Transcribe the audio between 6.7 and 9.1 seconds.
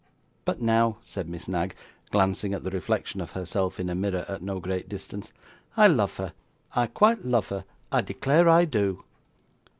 I quite love her I declare I do!